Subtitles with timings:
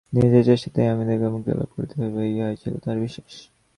[0.13, 3.33] নিজেদের চেষ্টাতেই আমাদিগকে মুক্তিলাভ করিতে হইবে, ইহাই ছিল তাঁহার বিশ্বাস।